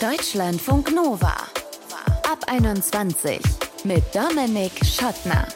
[0.00, 1.32] Deutschlandfunk Nova.
[2.30, 3.40] Ab 21
[3.84, 5.48] mit Dominik Schottner.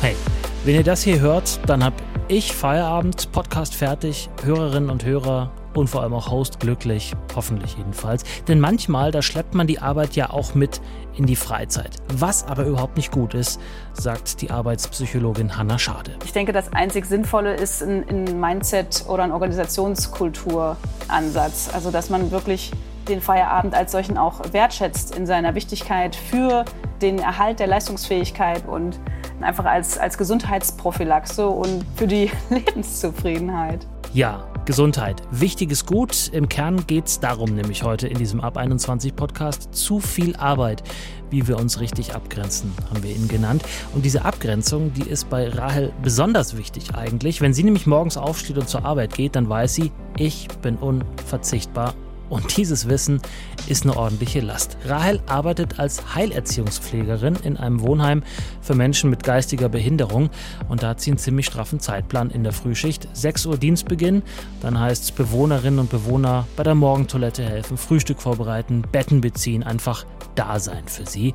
[0.00, 0.16] Hey,
[0.64, 1.94] wenn ihr das hier hört, dann hab
[2.26, 8.22] ich Feierabend, Podcast fertig, Hörerinnen und Hörer und vor allem auch Host glücklich, hoffentlich jedenfalls.
[8.48, 10.80] Denn manchmal, da schleppt man die Arbeit ja auch mit
[11.16, 11.96] in die Freizeit.
[12.14, 13.60] Was aber überhaupt nicht gut ist,
[13.92, 16.16] sagt die Arbeitspsychologin Hanna Schade.
[16.24, 21.70] Ich denke, das einzig Sinnvolle ist ein, ein Mindset oder ein Organisationskulturansatz.
[21.72, 22.70] Also, dass man wirklich
[23.08, 26.64] den Feierabend als solchen auch wertschätzt in seiner Wichtigkeit für
[27.02, 28.98] den Erhalt der Leistungsfähigkeit und
[29.40, 33.86] einfach als, als Gesundheitsprophylaxe und für die Lebenszufriedenheit.
[34.12, 35.22] Ja, Gesundheit.
[35.30, 36.30] Wichtiges Gut.
[36.32, 39.72] Im Kern geht es darum, nämlich heute in diesem Ab 21 Podcast.
[39.72, 40.82] Zu viel Arbeit,
[41.30, 43.62] wie wir uns richtig abgrenzen, haben wir ihn genannt.
[43.94, 47.40] Und diese Abgrenzung, die ist bei Rahel besonders wichtig eigentlich.
[47.40, 51.94] Wenn sie nämlich morgens aufsteht und zur Arbeit geht, dann weiß sie, ich bin unverzichtbar
[52.30, 53.20] und dieses Wissen
[53.68, 54.78] ist eine ordentliche Last.
[54.86, 58.22] Rahel arbeitet als Heilerziehungspflegerin in einem Wohnheim
[58.62, 60.30] für Menschen mit geistiger Behinderung.
[60.68, 63.08] Und da hat sie einen ziemlich straffen Zeitplan in der Frühschicht.
[63.12, 64.22] 6 Uhr Dienstbeginn,
[64.62, 70.06] dann heißt es Bewohnerinnen und Bewohner bei der Morgentoilette helfen, Frühstück vorbereiten, Betten beziehen, einfach
[70.36, 71.34] da sein für sie.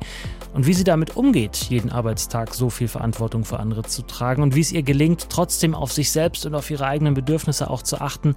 [0.54, 4.54] Und wie sie damit umgeht, jeden Arbeitstag so viel Verantwortung für andere zu tragen und
[4.54, 8.00] wie es ihr gelingt, trotzdem auf sich selbst und auf ihre eigenen Bedürfnisse auch zu
[8.00, 8.34] achten,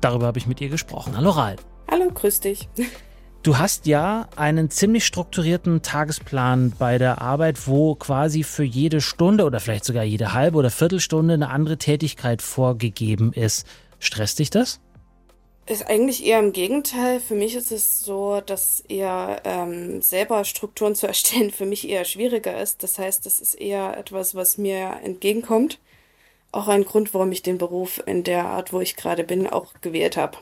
[0.00, 1.16] darüber habe ich mit ihr gesprochen.
[1.16, 1.56] Hallo Rahel.
[1.94, 2.68] Hallo, grüß dich.
[3.44, 9.44] Du hast ja einen ziemlich strukturierten Tagesplan bei der Arbeit, wo quasi für jede Stunde
[9.44, 13.64] oder vielleicht sogar jede halbe oder Viertelstunde eine andere Tätigkeit vorgegeben ist.
[14.00, 14.80] Stresst dich das?
[15.66, 17.20] Ist eigentlich eher im Gegenteil.
[17.20, 22.04] Für mich ist es so, dass eher ähm, selber Strukturen zu erstellen für mich eher
[22.04, 22.82] schwieriger ist.
[22.82, 25.78] Das heißt, das ist eher etwas, was mir entgegenkommt.
[26.50, 29.74] Auch ein Grund, warum ich den Beruf in der Art, wo ich gerade bin, auch
[29.80, 30.38] gewählt habe.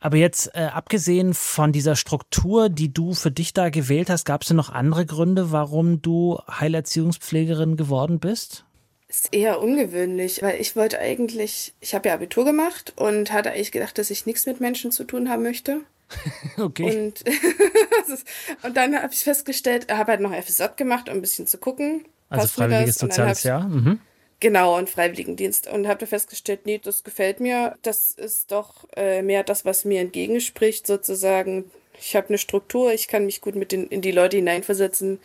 [0.00, 4.42] Aber jetzt äh, abgesehen von dieser Struktur, die du für dich da gewählt hast, gab
[4.42, 8.64] es denn noch andere Gründe, warum du Heilerziehungspflegerin geworden bist?
[9.08, 13.72] Ist eher ungewöhnlich, weil ich wollte eigentlich, ich habe ja Abitur gemacht und hatte eigentlich
[13.72, 15.80] gedacht, dass ich nichts mit Menschen zu tun haben möchte.
[16.58, 17.06] okay.
[17.06, 17.24] Und,
[18.62, 22.04] und dann habe ich festgestellt, habe halt noch FSJ gemacht, um ein bisschen zu gucken.
[22.28, 23.66] Also freiwilliges soziales Jahr.
[23.66, 23.98] Mhm.
[24.40, 25.66] Genau, und Freiwilligendienst.
[25.66, 27.76] Und habe festgestellt, nee, das gefällt mir.
[27.82, 31.70] Das ist doch äh, mehr das, was mir entgegenspricht, sozusagen.
[32.00, 35.18] Ich habe eine Struktur, ich kann mich gut mit den, in die Leute hineinversetzen.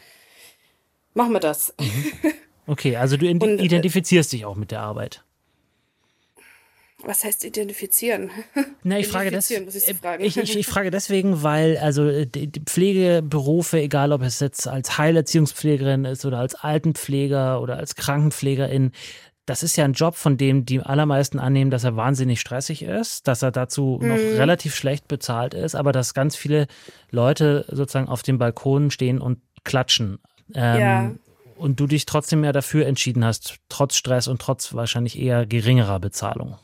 [1.13, 1.73] Machen wir das.
[1.79, 2.34] Mhm.
[2.66, 5.22] Okay, also du und, äh, identifizierst dich auch mit der Arbeit.
[7.06, 8.31] Was heißt identifizieren?
[8.84, 9.50] Na, ich frage das.
[9.52, 9.59] Ich,
[10.19, 16.06] ich, ich, ich, frage deswegen, weil also die Pflegeberufe, egal ob es jetzt als Heilerziehungspflegerin
[16.06, 18.91] ist oder als Altenpfleger oder als Krankenpflegerin,
[19.46, 23.28] das ist ja ein Job, von dem die allermeisten annehmen, dass er wahnsinnig stressig ist,
[23.28, 24.08] dass er dazu mhm.
[24.08, 26.68] noch relativ schlecht bezahlt ist, aber dass ganz viele
[27.12, 30.20] Leute sozusagen auf dem Balkon stehen und klatschen.
[30.56, 31.12] Ähm, ja.
[31.58, 36.00] Und du dich trotzdem ja dafür entschieden hast, trotz Stress und trotz wahrscheinlich eher geringerer
[36.00, 36.58] Bezahlung.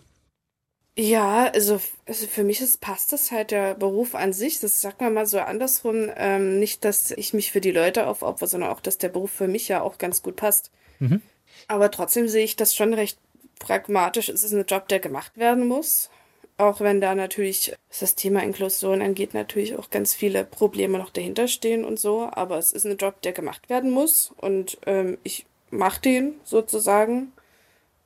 [1.02, 4.60] Ja, also, also für mich ist, passt das halt der Beruf an sich.
[4.60, 6.12] Das sagt man mal so andersrum.
[6.18, 9.48] Ähm, nicht, dass ich mich für die Leute aufopfer, sondern auch, dass der Beruf für
[9.48, 10.72] mich ja auch ganz gut passt.
[11.00, 11.22] Mhm.
[11.70, 13.18] Aber trotzdem sehe ich das schon recht
[13.60, 14.28] pragmatisch.
[14.28, 16.10] Es ist ein Job, der gemacht werden muss.
[16.58, 21.12] Auch wenn da natürlich, was das Thema Inklusion angeht, natürlich auch ganz viele Probleme noch
[21.12, 22.30] dahinter stehen und so.
[22.30, 24.34] Aber es ist ein Job, der gemacht werden muss.
[24.36, 27.32] Und ähm, ich mache den sozusagen.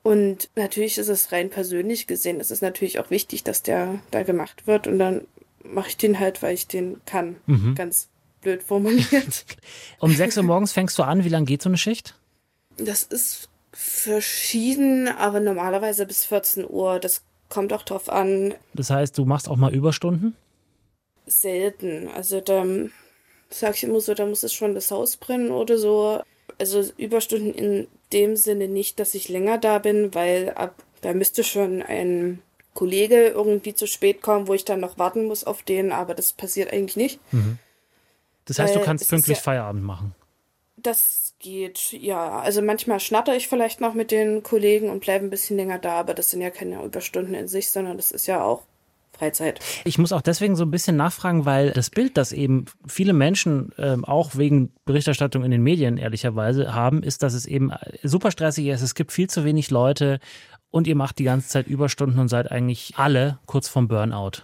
[0.04, 4.22] Und natürlich ist es rein persönlich gesehen, es ist natürlich auch wichtig, dass der da
[4.22, 4.86] gemacht wird.
[4.86, 5.22] Und dann
[5.64, 7.36] mache ich den halt, weil ich den kann.
[7.46, 7.74] Mhm.
[7.74, 8.08] Ganz
[8.42, 9.46] blöd formuliert.
[10.00, 11.24] um 6 Uhr morgens fängst du an.
[11.24, 12.14] Wie lange geht so eine Schicht?
[12.76, 17.00] Das ist verschieden, aber normalerweise bis 14 Uhr.
[17.00, 18.52] Das kommt auch drauf an.
[18.74, 20.36] Das heißt, du machst auch mal Überstunden?
[21.26, 22.08] Selten.
[22.08, 22.62] Also da
[23.48, 26.20] sag ich immer so, da muss es schon das Haus brennen oder so.
[26.58, 31.44] Also Überstunden in dem Sinne nicht, dass ich länger da bin, weil ab da müsste
[31.44, 32.40] schon ein
[32.72, 36.32] Kollege irgendwie zu spät kommen, wo ich dann noch warten muss auf den, aber das
[36.32, 37.20] passiert eigentlich nicht.
[37.32, 37.58] Mhm.
[38.46, 40.14] Das heißt, du kannst pünktlich ja, Feierabend machen.
[40.76, 42.40] Das geht, ja.
[42.40, 46.00] Also manchmal schnatter ich vielleicht noch mit den Kollegen und bleibe ein bisschen länger da,
[46.00, 48.62] aber das sind ja keine Überstunden in sich, sondern das ist ja auch
[49.14, 49.60] Freizeit.
[49.84, 53.72] Ich muss auch deswegen so ein bisschen nachfragen, weil das Bild, das eben viele Menschen
[53.78, 57.72] ähm, auch wegen Berichterstattung in den Medien ehrlicherweise haben, ist, dass es eben
[58.02, 58.82] super stressig ist.
[58.82, 60.20] Es gibt viel zu wenig Leute
[60.70, 64.42] und ihr macht die ganze Zeit Überstunden und seid eigentlich alle kurz vorm Burnout.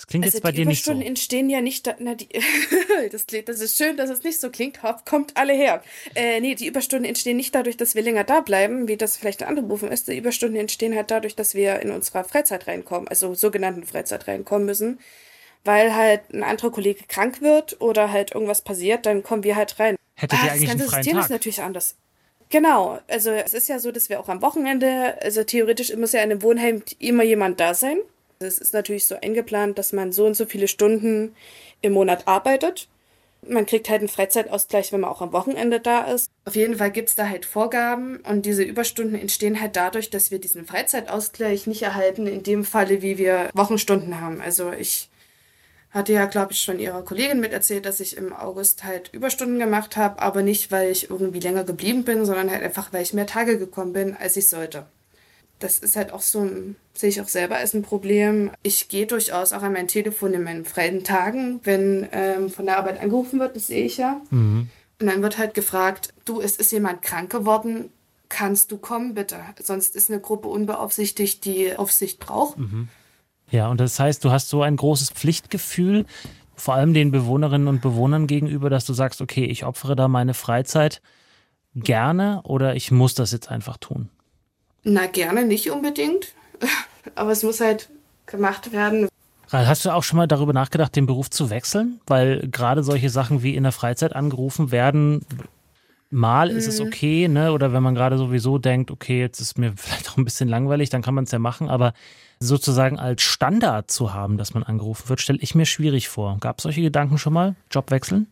[0.00, 0.92] Das klingt also jetzt bei dir nicht so.
[0.92, 2.26] Überstunden entstehen ja nicht, da, na, die,
[3.12, 4.82] das, das ist schön, dass es nicht so klingt.
[4.82, 5.82] Hopp, kommt alle her.
[6.14, 9.42] Äh, nee, die Überstunden entstehen nicht dadurch, dass wir länger da bleiben, wie das vielleicht
[9.42, 10.08] in anderen Berufen ist.
[10.08, 14.64] Die Überstunden entstehen halt dadurch, dass wir in unserer Freizeit reinkommen, also sogenannten Freizeit reinkommen
[14.64, 15.00] müssen.
[15.64, 19.78] Weil halt ein anderer Kollege krank wird oder halt irgendwas passiert, dann kommen wir halt
[19.78, 19.96] rein.
[20.14, 21.24] Hättet Ah, ihr das eigentlich einen ganze freien System Tag?
[21.26, 21.96] ist natürlich anders.
[22.48, 26.22] Genau, also es ist ja so, dass wir auch am Wochenende, also theoretisch muss ja
[26.22, 27.98] in einem Wohnheim immer jemand da sein.
[28.42, 31.34] Es ist natürlich so eingeplant, dass man so und so viele Stunden
[31.82, 32.88] im Monat arbeitet.
[33.46, 36.30] Man kriegt halt einen Freizeitausgleich, wenn man auch am Wochenende da ist.
[36.46, 40.38] Auf jeden Fall gibt's da halt Vorgaben und diese Überstunden entstehen halt dadurch, dass wir
[40.38, 44.40] diesen Freizeitausgleich nicht erhalten, in dem Falle, wie wir Wochenstunden haben.
[44.40, 45.10] Also ich
[45.90, 49.98] hatte ja, glaube ich, schon ihrer Kollegin miterzählt, dass ich im August halt Überstunden gemacht
[49.98, 53.26] habe, aber nicht, weil ich irgendwie länger geblieben bin, sondern halt einfach, weil ich mehr
[53.26, 54.86] Tage gekommen bin, als ich sollte.
[55.60, 56.50] Das ist halt auch so,
[56.94, 58.50] sehe ich auch selber als ein Problem.
[58.62, 62.78] Ich gehe durchaus auch an mein Telefon in meinen freien Tagen, wenn ähm, von der
[62.78, 64.20] Arbeit angerufen wird, das sehe ich ja.
[65.00, 67.90] Und dann wird halt gefragt, du, es ist jemand krank geworden,
[68.28, 69.36] kannst du kommen bitte?
[69.62, 72.56] Sonst ist eine Gruppe unbeaufsichtigt, die Aufsicht braucht.
[73.50, 76.06] Ja, und das heißt, du hast so ein großes Pflichtgefühl,
[76.54, 80.34] vor allem den Bewohnerinnen und Bewohnern gegenüber, dass du sagst, okay, ich opfere da meine
[80.34, 81.00] Freizeit
[81.74, 84.10] gerne oder ich muss das jetzt einfach tun.
[84.82, 86.34] Na, gerne nicht unbedingt.
[87.14, 87.88] Aber es muss halt
[88.26, 89.08] gemacht werden.
[89.50, 92.00] Hast du auch schon mal darüber nachgedacht, den Beruf zu wechseln?
[92.06, 95.24] Weil gerade solche Sachen wie in der Freizeit angerufen werden,
[96.10, 97.52] mal ist es okay, ne?
[97.52, 100.90] Oder wenn man gerade sowieso denkt, okay, jetzt ist mir vielleicht auch ein bisschen langweilig,
[100.90, 101.94] dann kann man es ja machen, aber
[102.38, 106.38] sozusagen als Standard zu haben, dass man angerufen wird, stelle ich mir schwierig vor.
[106.40, 107.54] Gab es solche Gedanken schon mal?
[107.70, 108.28] Job wechseln?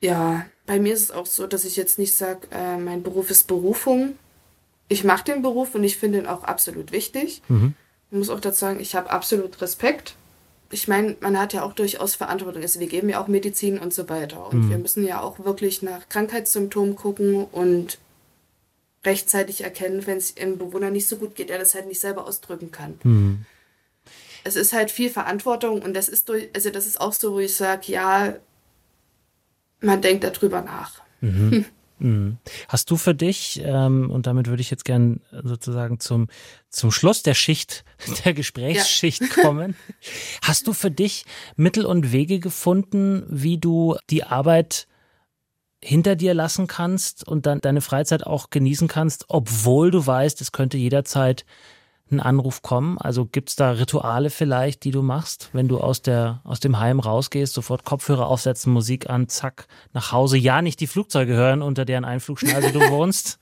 [0.00, 3.30] Ja, bei mir ist es auch so, dass ich jetzt nicht sage, äh, mein Beruf
[3.30, 4.14] ist Berufung.
[4.88, 7.42] Ich mache den Beruf und ich finde ihn auch absolut wichtig.
[8.10, 10.14] Ich muss auch dazu sagen, ich habe absolut Respekt.
[10.70, 12.62] Ich meine, man hat ja auch durchaus Verantwortung.
[12.62, 14.48] Also wir geben ja auch Medizin und so weiter.
[14.48, 17.98] Und wir müssen ja auch wirklich nach Krankheitssymptomen gucken und
[19.04, 22.26] rechtzeitig erkennen, wenn es einem Bewohner nicht so gut geht, der das halt nicht selber
[22.26, 22.94] ausdrücken kann.
[24.44, 27.38] Es ist halt viel Verantwortung und das ist durch, also das ist auch so, wo
[27.40, 28.34] ich sage, ja,
[29.80, 31.00] man denkt darüber nach.
[32.68, 36.28] Hast du für dich, ähm, und damit würde ich jetzt gern sozusagen zum,
[36.68, 37.84] zum Schluss der Schicht,
[38.24, 39.76] der Gesprächsschicht kommen,
[40.42, 41.24] hast du für dich
[41.56, 44.86] Mittel und Wege gefunden, wie du die Arbeit
[45.82, 50.52] hinter dir lassen kannst und dann deine Freizeit auch genießen kannst, obwohl du weißt, es
[50.52, 51.44] könnte jederzeit
[52.10, 52.98] ein Anruf kommen?
[52.98, 57.00] Also gibt's da Rituale vielleicht, die du machst, wenn du aus, der, aus dem Heim
[57.00, 60.36] rausgehst, sofort Kopfhörer aufsetzen, Musik an, zack, nach Hause.
[60.36, 63.38] Ja, nicht die Flugzeuge hören, unter deren Einflugschneise du wohnst.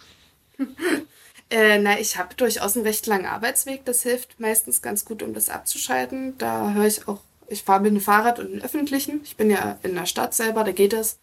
[1.51, 3.85] Äh, na, ich habe durchaus einen recht langen Arbeitsweg.
[3.85, 6.37] Das hilft meistens ganz gut, um das abzuschalten.
[6.39, 9.21] Da höre ich auch, ich fahre mit dem Fahrrad und dem Öffentlichen.
[9.25, 11.19] Ich bin ja in der Stadt selber, da geht das.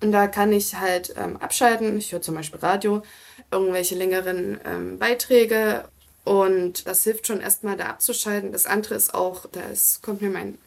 [0.00, 1.96] Und da kann ich halt ähm, abschalten.
[1.96, 3.02] Ich höre zum Beispiel Radio,
[3.50, 5.84] irgendwelche längeren ähm, Beiträge.
[6.24, 8.52] Und das hilft schon erstmal da abzuschalten.
[8.52, 10.58] Das andere ist auch, da ist, kommt mir mein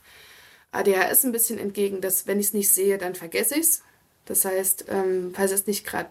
[0.72, 3.82] ADHS ein bisschen entgegen, dass wenn ich es nicht sehe, dann vergesse ich es.
[4.26, 6.10] Das heißt, ähm, falls es nicht gerade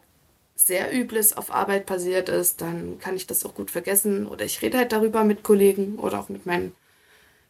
[0.56, 4.26] sehr Übles auf Arbeit passiert ist, dann kann ich das auch gut vergessen.
[4.26, 6.74] Oder ich rede halt darüber mit Kollegen oder auch mit meinen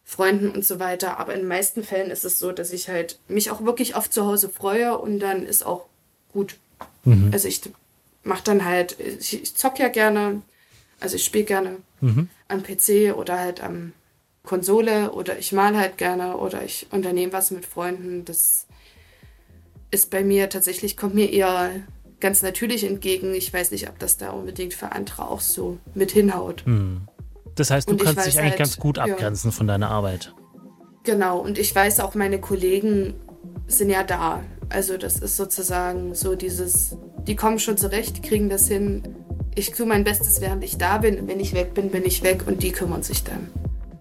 [0.05, 1.19] Freunden und so weiter.
[1.19, 4.11] Aber in den meisten Fällen ist es so, dass ich halt mich auch wirklich auf
[4.11, 5.87] zu Hause freue und dann ist auch
[6.33, 6.57] gut.
[7.33, 7.61] Also ich
[8.25, 10.43] mache dann halt, ich, ich zock ja gerne,
[11.01, 11.77] also ich spiele gerne
[12.49, 13.93] am PC oder halt am
[14.45, 18.25] Konsole oder ich mal halt gerne oder ich unternehme was mit Freunden.
[18.25, 18.67] Das
[19.91, 21.71] ist bei mir tatsächlich, kommt mir eher
[22.21, 23.35] ganz natürlich entgegen.
[23.35, 26.65] Ich weiß nicht, ob das da unbedingt für andere auch so mit hinhaut.
[27.55, 29.05] Das heißt, du Und kannst dich eigentlich halt, ganz gut ja.
[29.05, 30.35] abgrenzen von deiner Arbeit.
[31.03, 33.15] Genau, und ich weiß auch, meine Kollegen
[33.67, 34.43] sind ja da.
[34.69, 39.03] Also das ist sozusagen so dieses, die kommen schon zurecht, kriegen das hin.
[39.59, 41.19] Ich tue mein Bestes, während ich da bin.
[41.19, 43.49] Und wenn ich weg bin, bin ich weg und die kümmern sich dann.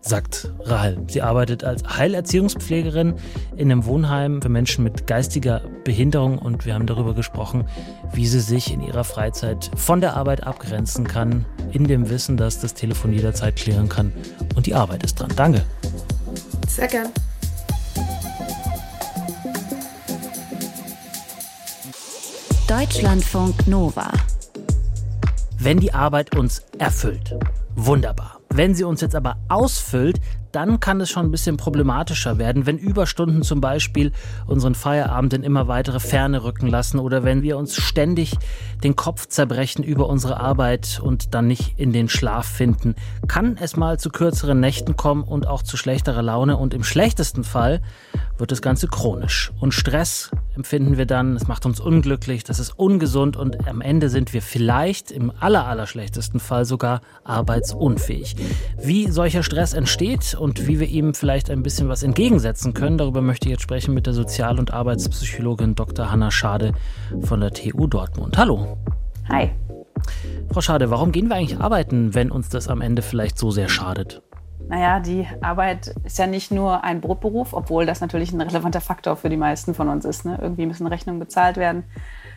[0.01, 0.97] sagt Rahel.
[1.07, 3.15] Sie arbeitet als Heilerziehungspflegerin
[3.55, 7.65] in einem Wohnheim für Menschen mit geistiger Behinderung und wir haben darüber gesprochen,
[8.13, 12.59] wie sie sich in ihrer Freizeit von der Arbeit abgrenzen kann, in dem Wissen, dass
[12.59, 14.11] das Telefon jederzeit klären kann
[14.55, 15.31] und die Arbeit ist dran.
[15.37, 15.63] Danke.
[16.67, 17.07] Sehr gern.
[22.67, 24.11] Deutschlandfunk Nova.
[25.65, 27.35] Wenn die Arbeit uns erfüllt,
[27.73, 28.39] wunderbar.
[28.49, 30.21] Wenn sie uns jetzt aber ausfüllt,
[30.55, 34.13] dann kann es schon ein bisschen problematischer werden, wenn Überstunden zum Beispiel
[34.47, 38.37] unseren Feierabend in immer weitere Ferne rücken lassen oder wenn wir uns ständig
[38.83, 42.95] den Kopf zerbrechen über unsere Arbeit und dann nicht in den Schlaf finden,
[43.27, 47.43] kann es mal zu kürzeren Nächten kommen und auch zu schlechterer Laune und im schlechtesten
[47.43, 47.81] Fall
[48.37, 49.51] wird das Ganze chronisch.
[49.59, 54.09] Und Stress empfinden wir dann, es macht uns unglücklich, das ist ungesund und am Ende
[54.09, 58.35] sind wir vielleicht im aller, aller schlechtesten Fall sogar arbeitsunfähig.
[58.81, 63.23] Wie solcher Stress entsteht und wie wir ihm vielleicht ein bisschen was entgegensetzen können, darüber
[63.23, 66.11] möchte ich jetzt sprechen mit der Sozial- und Arbeitspsychologin Dr.
[66.11, 66.73] Hanna Schade
[67.23, 68.37] von der TU Dortmund.
[68.37, 68.77] Hallo.
[69.27, 69.49] Hi.
[70.51, 73.69] Frau Schade, warum gehen wir eigentlich arbeiten, wenn uns das am Ende vielleicht so sehr
[73.69, 74.21] schadet?
[74.67, 79.15] Naja, die Arbeit ist ja nicht nur ein Brotberuf, obwohl das natürlich ein relevanter Faktor
[79.15, 80.25] für die meisten von uns ist.
[80.25, 80.37] Ne?
[80.39, 81.85] Irgendwie müssen Rechnungen bezahlt werden.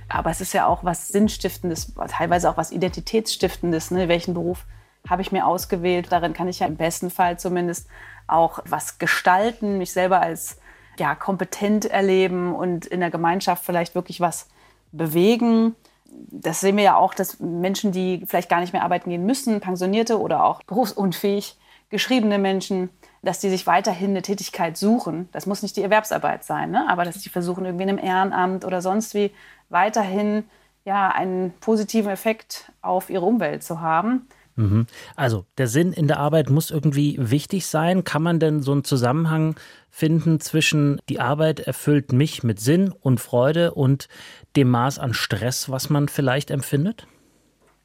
[0.08, 3.90] Aber es ist ja auch was Sinnstiftendes, teilweise auch was Identitätsstiftendes.
[3.90, 4.08] Ne?
[4.08, 4.64] Welchen Beruf
[5.08, 6.08] habe ich mir ausgewählt?
[6.10, 7.88] Darin kann ich ja im besten Fall zumindest
[8.26, 10.58] auch was gestalten, mich selber als
[10.98, 14.48] ja, kompetent erleben und in der Gemeinschaft vielleicht wirklich was
[14.92, 15.74] bewegen.
[16.10, 19.60] Das sehen wir ja auch, dass Menschen, die vielleicht gar nicht mehr arbeiten gehen müssen,
[19.60, 21.56] Pensionierte oder auch berufsunfähig,
[21.90, 22.90] geschriebene Menschen,
[23.22, 25.28] dass die sich weiterhin eine Tätigkeit suchen.
[25.32, 26.86] Das muss nicht die Erwerbsarbeit sein, ne?
[26.88, 29.32] aber dass die versuchen, irgendwie in einem Ehrenamt oder sonst wie
[29.68, 30.44] weiterhin
[30.84, 34.28] ja, einen positiven Effekt auf ihre Umwelt zu haben.
[34.58, 34.86] Mhm.
[35.14, 38.02] Also der Sinn in der Arbeit muss irgendwie wichtig sein.
[38.02, 39.54] Kann man denn so einen Zusammenhang
[39.88, 44.08] finden zwischen die Arbeit erfüllt mich mit Sinn und Freude und
[44.56, 47.06] dem Maß an Stress, was man vielleicht empfindet?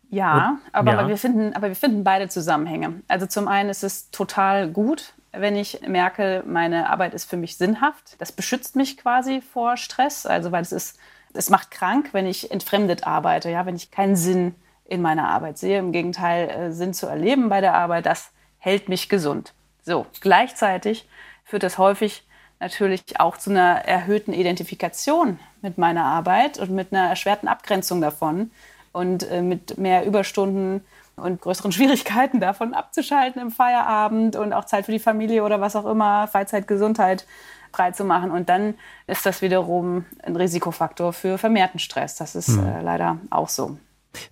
[0.10, 1.08] Ja, und, aber, ja.
[1.08, 3.02] Wir finden, aber wir finden beide Zusammenhänge.
[3.08, 7.58] Also zum einen ist es total gut, wenn ich merke, meine Arbeit ist für mich
[7.58, 8.20] sinnhaft.
[8.20, 11.00] Das beschützt mich quasi vor Stress, also weil es ist,
[11.34, 15.58] es macht krank, wenn ich entfremdet arbeite, ja, wenn ich keinen Sinn in meiner Arbeit
[15.58, 15.80] sehe.
[15.80, 19.54] Im Gegenteil, äh, Sinn zu erleben bei der Arbeit, das hält mich gesund.
[19.84, 21.08] So, gleichzeitig
[21.44, 22.26] führt das häufig
[22.60, 28.52] natürlich auch zu einer erhöhten Identifikation mit meiner Arbeit und mit einer erschwerten Abgrenzung davon
[28.94, 30.86] und äh, mit mehr Überstunden
[31.16, 35.76] und größeren Schwierigkeiten davon abzuschalten im Feierabend und auch Zeit für die Familie oder was
[35.76, 37.26] auch immer, Freizeit, Gesundheit
[37.74, 38.32] freizumachen.
[38.32, 38.76] Und dann
[39.08, 42.16] ist das wiederum ein Risikofaktor für vermehrten Stress.
[42.16, 42.66] Das ist mhm.
[42.66, 43.78] äh, leider auch so.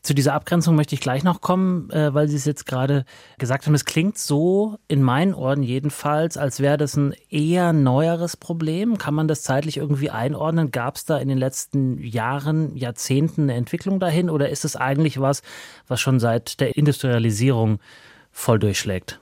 [0.01, 3.05] Zu dieser Abgrenzung möchte ich gleich noch kommen, äh, weil Sie es jetzt gerade
[3.37, 3.73] gesagt haben.
[3.73, 8.97] Es klingt so in meinen Ohren jedenfalls, als wäre das ein eher neueres Problem.
[8.97, 10.71] Kann man das zeitlich irgendwie einordnen?
[10.71, 15.19] Gab es da in den letzten Jahren, Jahrzehnten eine Entwicklung dahin oder ist es eigentlich
[15.19, 15.41] was,
[15.87, 17.79] was schon seit der Industrialisierung
[18.31, 19.19] voll durchschlägt?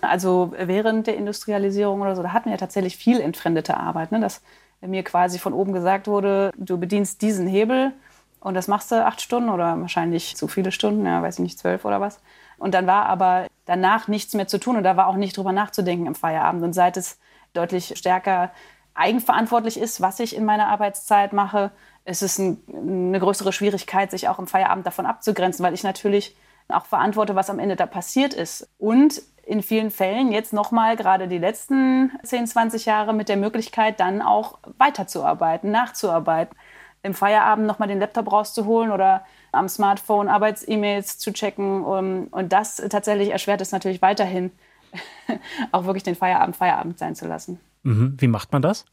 [0.00, 4.12] Also während der Industrialisierung oder so, da hatten wir ja tatsächlich viel entfremdete Arbeit.
[4.12, 4.20] Ne?
[4.20, 4.40] Dass
[4.80, 7.92] mir quasi von oben gesagt wurde, du bedienst diesen Hebel
[8.40, 11.58] und das machst du acht Stunden oder wahrscheinlich zu viele Stunden, ja, weiß ich nicht,
[11.58, 12.20] zwölf oder was.
[12.58, 15.52] Und dann war aber danach nichts mehr zu tun und da war auch nicht drüber
[15.52, 16.62] nachzudenken im Feierabend.
[16.62, 17.18] Und seit es
[17.52, 18.50] deutlich stärker
[18.94, 21.70] eigenverantwortlich ist, was ich in meiner Arbeitszeit mache,
[22.04, 26.34] ist es ein, eine größere Schwierigkeit, sich auch im Feierabend davon abzugrenzen, weil ich natürlich
[26.68, 28.68] auch verantworte, was am Ende da passiert ist.
[28.78, 34.00] Und in vielen Fällen jetzt nochmal gerade die letzten 10, 20 Jahre mit der Möglichkeit,
[34.00, 36.56] dann auch weiterzuarbeiten, nachzuarbeiten
[37.02, 41.84] im Feierabend nochmal den Laptop rauszuholen oder am Smartphone Arbeits-E-Mails zu checken.
[41.84, 44.50] Um, und das tatsächlich erschwert es natürlich weiterhin,
[45.72, 47.60] auch wirklich den Feierabend Feierabend sein zu lassen.
[47.82, 48.16] Mhm.
[48.18, 48.84] Wie macht man das?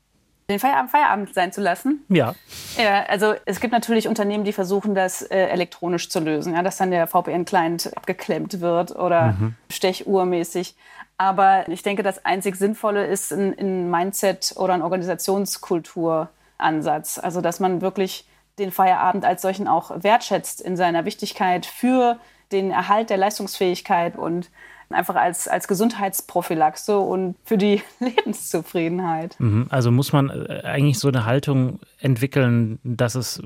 [0.50, 2.06] Den Feierabend Feierabend sein zu lassen?
[2.08, 2.34] Ja.
[2.78, 6.78] Ja, also es gibt natürlich Unternehmen, die versuchen, das äh, elektronisch zu lösen, ja, dass
[6.78, 9.56] dann der VPN-Client abgeklemmt wird oder mhm.
[9.70, 10.76] stechuhrmäßig.
[11.18, 17.20] Aber ich denke, das einzig Sinnvolle ist ein, ein Mindset oder eine Organisationskultur Ansatz.
[17.20, 18.26] Also dass man wirklich
[18.60, 22.18] den Feierabend als solchen auch wertschätzt in seiner Wichtigkeit für
[22.52, 24.50] den Erhalt der Leistungsfähigkeit und
[24.90, 29.36] einfach als, als Gesundheitsprophylaxe und für die Lebenszufriedenheit.
[29.40, 29.68] Mhm.
[29.70, 33.42] Also muss man äh, eigentlich so eine Haltung entwickeln, dass es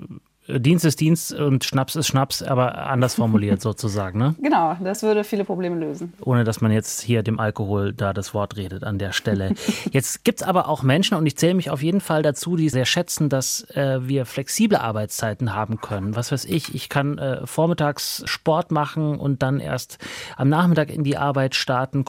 [0.48, 4.36] Dienst ist Dienst und Schnaps ist Schnaps, aber anders formuliert sozusagen, ne?
[4.42, 6.14] Genau, das würde viele Probleme lösen.
[6.22, 9.54] Ohne dass man jetzt hier dem Alkohol da das Wort redet an der Stelle.
[9.92, 12.70] Jetzt gibt es aber auch Menschen, und ich zähle mich auf jeden Fall dazu, die
[12.70, 16.16] sehr schätzen, dass äh, wir flexible Arbeitszeiten haben können.
[16.16, 20.00] Was weiß ich, ich kann äh, vormittags Sport machen und dann erst
[20.38, 22.06] am Nachmittag in die Arbeit starten.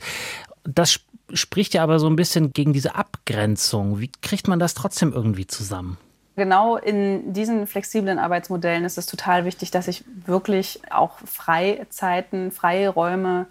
[0.65, 1.01] Das
[1.33, 4.01] spricht ja aber so ein bisschen gegen diese Abgrenzung.
[4.01, 5.99] Wie kriegt man das trotzdem irgendwie zusammen?
[6.35, 12.89] Genau in diesen flexiblen Arbeitsmodellen ist es total wichtig, dass ich wirklich auch Freizeiten, freie
[12.89, 13.47] Räume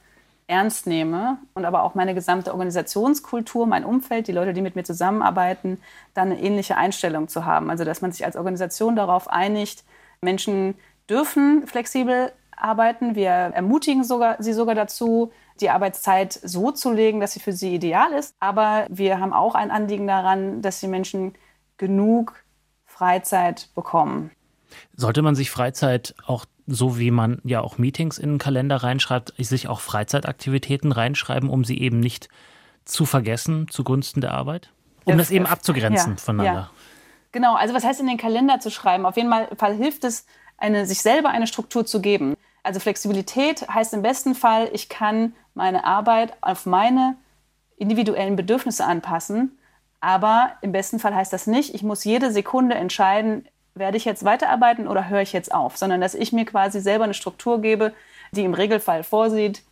[0.47, 4.83] ernst nehme und aber auch meine gesamte Organisationskultur, mein Umfeld, die Leute, die mit mir
[4.83, 5.79] zusammenarbeiten,
[6.13, 7.69] dann eine ähnliche Einstellung zu haben.
[7.69, 9.83] Also dass man sich als Organisation darauf einigt,
[10.21, 10.75] Menschen
[11.09, 13.15] dürfen flexibel arbeiten.
[13.15, 17.73] Wir ermutigen sogar, sie sogar dazu, die Arbeitszeit so zu legen, dass sie für sie
[17.73, 18.35] ideal ist.
[18.39, 21.33] Aber wir haben auch ein Anliegen daran, dass die Menschen
[21.77, 22.43] genug
[23.01, 24.29] Freizeit bekommen.
[24.95, 29.33] Sollte man sich Freizeit auch so wie man ja auch Meetings in den Kalender reinschreibt,
[29.39, 32.29] sich auch Freizeitaktivitäten reinschreiben, um sie eben nicht
[32.85, 34.69] zu vergessen zugunsten der Arbeit?
[35.05, 36.61] Um das, das eben abzugrenzen ja, voneinander.
[36.61, 36.69] Ja.
[37.31, 39.07] Genau, also was heißt in den Kalender zu schreiben?
[39.07, 40.27] Auf jeden Fall hilft es,
[40.59, 42.35] eine, sich selber eine Struktur zu geben.
[42.61, 47.15] Also Flexibilität heißt im besten Fall, ich kann meine Arbeit auf meine
[47.77, 49.57] individuellen Bedürfnisse anpassen.
[50.01, 54.25] Aber im besten Fall heißt das nicht, ich muss jede Sekunde entscheiden, werde ich jetzt
[54.25, 57.93] weiterarbeiten oder höre ich jetzt auf, sondern dass ich mir quasi selber eine Struktur gebe,
[58.31, 59.63] die im Regelfall vorsieht,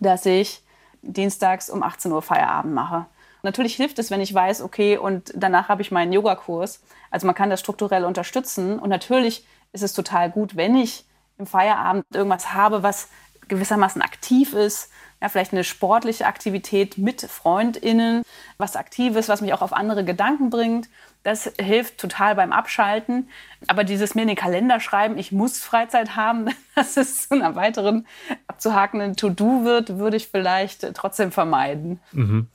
[0.00, 0.62] dass ich
[1.02, 3.06] dienstags um 18 Uhr Feierabend mache.
[3.42, 6.82] Natürlich hilft es, wenn ich weiß, okay, und danach habe ich meinen Yogakurs.
[7.10, 8.78] Also man kann das strukturell unterstützen.
[8.78, 11.04] Und natürlich ist es total gut, wenn ich
[11.36, 13.08] im Feierabend irgendwas habe, was
[13.48, 14.90] gewissermaßen aktiv ist,
[15.24, 18.24] ja, vielleicht eine sportliche Aktivität mit FreundInnen,
[18.58, 20.90] was Aktives, was mich auch auf andere Gedanken bringt.
[21.22, 23.30] Das hilft total beim Abschalten.
[23.66, 27.56] Aber dieses mir in den Kalender schreiben, ich muss Freizeit haben, dass es zu einer
[27.56, 28.06] weiteren
[28.48, 32.00] abzuhakenden To-Do wird, würde ich vielleicht trotzdem vermeiden.
[32.12, 32.48] Mhm.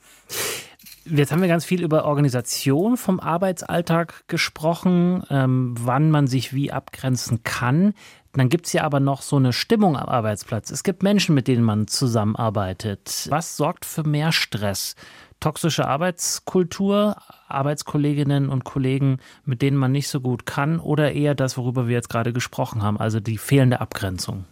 [1.06, 6.70] Jetzt haben wir ganz viel über Organisation vom Arbeitsalltag gesprochen, ähm, wann man sich wie
[6.70, 7.94] abgrenzen kann.
[8.32, 10.70] Dann gibt es ja aber noch so eine Stimmung am Arbeitsplatz.
[10.70, 13.26] Es gibt Menschen, mit denen man zusammenarbeitet.
[13.28, 14.94] Was sorgt für mehr Stress?
[15.40, 17.16] Toxische Arbeitskultur,
[17.48, 21.94] Arbeitskolleginnen und Kollegen, mit denen man nicht so gut kann, oder eher das, worüber wir
[21.94, 24.44] jetzt gerade gesprochen haben, also die fehlende Abgrenzung?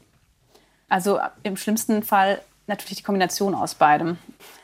[0.88, 4.18] Also im schlimmsten Fall natürlich die Kombination aus beidem.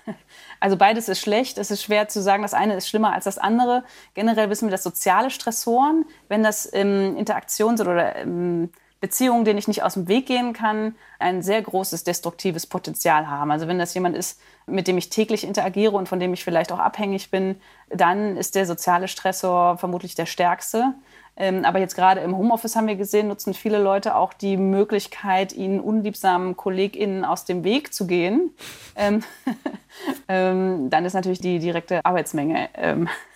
[0.61, 1.59] Also beides ist schlecht.
[1.59, 3.85] Es ist schwer zu sagen, das eine ist schlimmer als das andere.
[4.14, 9.58] Generell wissen wir, dass soziale Stressoren, wenn das ähm, Interaktion sind oder ähm, Beziehungen, denen
[9.58, 13.50] ich nicht aus dem Weg gehen kann, ein sehr großes destruktives Potenzial haben.
[13.50, 16.72] Also wenn das jemand ist, mit dem ich täglich interagiere und von dem ich vielleicht
[16.72, 17.60] auch abhängig bin,
[17.90, 20.94] dann ist der soziale Stressor vermutlich der stärkste.
[21.36, 25.52] Ähm, aber jetzt gerade im Homeoffice haben wir gesehen, nutzen viele Leute auch die Möglichkeit,
[25.52, 28.54] ihnen unliebsamen KollegInnen aus dem Weg zu gehen.
[28.94, 29.22] Ähm,
[30.28, 32.68] ähm, dann ist natürlich die direkte Arbeitsmenge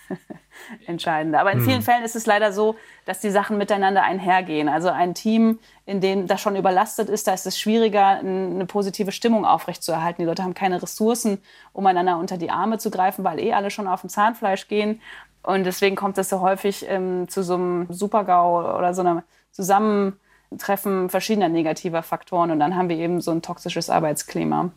[0.86, 1.40] entscheidender.
[1.40, 1.82] Aber in vielen hm.
[1.82, 4.68] Fällen ist es leider so, dass die Sachen miteinander einhergehen.
[4.68, 9.12] Also ein Team, in dem das schon überlastet ist, da ist es schwieriger, eine positive
[9.12, 10.22] Stimmung aufrechtzuerhalten.
[10.22, 13.70] Die Leute haben keine Ressourcen, um einander unter die Arme zu greifen, weil eh alle
[13.70, 15.00] schon auf dem Zahnfleisch gehen.
[15.42, 21.08] Und deswegen kommt es so häufig ähm, zu so einem Supergau oder so einem Zusammentreffen
[21.08, 22.50] verschiedener negativer Faktoren.
[22.50, 24.70] Und dann haben wir eben so ein toxisches Arbeitsklima.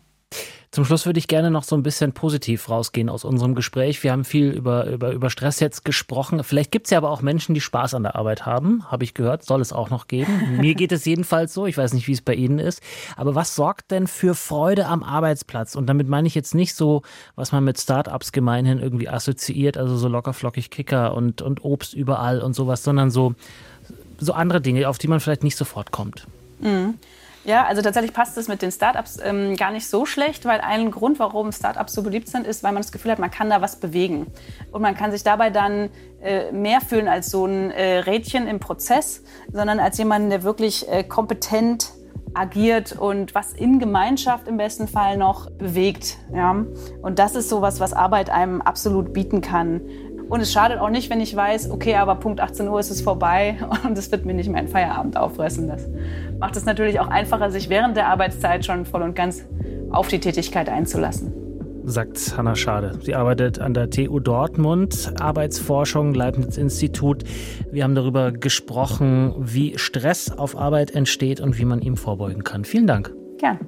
[0.71, 4.01] Zum Schluss würde ich gerne noch so ein bisschen positiv rausgehen aus unserem Gespräch.
[4.03, 6.41] Wir haben viel über, über, über Stress jetzt gesprochen.
[6.45, 9.13] Vielleicht gibt es ja aber auch Menschen, die Spaß an der Arbeit haben, habe ich
[9.13, 10.61] gehört, soll es auch noch geben.
[10.61, 11.65] Mir geht es jedenfalls so.
[11.65, 12.81] Ich weiß nicht, wie es bei Ihnen ist.
[13.17, 15.75] Aber was sorgt denn für Freude am Arbeitsplatz?
[15.75, 17.01] Und damit meine ich jetzt nicht so,
[17.35, 22.39] was man mit Startups gemeinhin irgendwie assoziiert, also so lockerflockig Kicker und, und Obst überall
[22.39, 23.35] und sowas, sondern so,
[24.19, 26.27] so andere Dinge, auf die man vielleicht nicht sofort kommt.
[26.61, 26.93] Mhm.
[27.43, 30.91] Ja, also tatsächlich passt es mit den Startups ähm, gar nicht so schlecht, weil ein
[30.91, 33.61] Grund, warum Startups so beliebt sind, ist, weil man das Gefühl hat, man kann da
[33.61, 34.27] was bewegen.
[34.71, 35.89] Und man kann sich dabei dann
[36.21, 40.87] äh, mehr fühlen als so ein äh, Rädchen im Prozess, sondern als jemand, der wirklich
[40.87, 41.91] äh, kompetent
[42.33, 46.17] agiert und was in Gemeinschaft im besten Fall noch bewegt.
[46.33, 46.63] Ja?
[47.01, 49.81] Und das ist sowas, was Arbeit einem absolut bieten kann.
[50.29, 53.01] Und es schadet auch nicht, wenn ich weiß, okay, aber Punkt 18 Uhr ist es
[53.01, 55.67] vorbei und es wird mir nicht mehr ein Feierabend auffressen.
[55.67, 55.89] Das
[56.41, 59.45] macht es natürlich auch einfacher, sich während der Arbeitszeit schon voll und ganz
[59.91, 61.33] auf die Tätigkeit einzulassen
[61.83, 62.99] sagt Hanna Schade.
[63.01, 67.23] Sie arbeitet an der TU Dortmund, Arbeitsforschung, Leibniz-Institut.
[67.71, 72.65] Wir haben darüber gesprochen, wie Stress auf Arbeit entsteht und wie man ihm vorbeugen kann.
[72.65, 73.13] Vielen Dank.
[73.39, 73.67] Gern.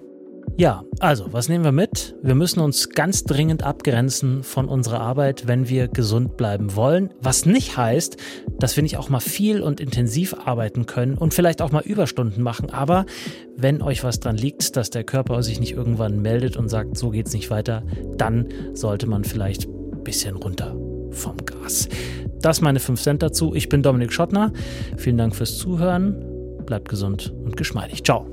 [0.56, 2.16] Ja, also, was nehmen wir mit?
[2.22, 7.10] Wir müssen uns ganz dringend abgrenzen von unserer Arbeit, wenn wir gesund bleiben wollen.
[7.20, 8.18] Was nicht heißt,
[8.60, 12.44] dass wir nicht auch mal viel und intensiv arbeiten können und vielleicht auch mal Überstunden
[12.44, 12.70] machen.
[12.70, 13.08] Aber
[13.58, 17.10] wenn euch was dran liegt, dass der Körper sich nicht irgendwann meldet und sagt, so
[17.10, 17.84] geht's nicht weiter,
[18.16, 20.76] dann sollte man vielleicht ein bisschen runter
[21.10, 21.90] vom Gas.
[22.42, 23.56] Das meine 5 Cent dazu.
[23.56, 24.54] Ich bin Dominik Schottner.
[24.98, 26.24] Vielen Dank fürs Zuhören.
[26.68, 28.04] Bleibt gesund und geschmeidig.
[28.04, 28.33] Ciao.